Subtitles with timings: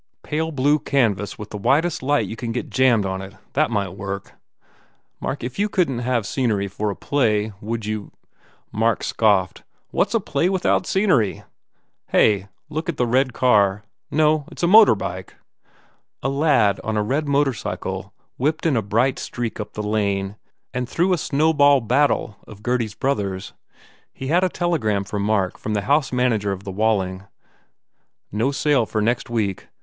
[0.23, 3.35] "Pale blue canvas with the whitest light you can get jammed on it.
[3.53, 4.33] That might work."
[5.19, 8.11] "Mark, if you couldn t have scenery for a play would you"
[8.81, 9.61] Mark scoffed,
[9.91, 11.43] "What s a play without scenery?
[12.07, 13.83] Hey, look at the red car...
[14.09, 15.35] No, it s a motor bike."
[16.23, 20.35] A lad on a red motorcycle whipped in a bright streak up the lane
[20.73, 23.53] and through a snow ball battle of Gurdy s brothers.
[24.11, 27.25] He had a telegram for Mark from the house manager of the Walling:
[28.31, 29.67] "No sale for next week.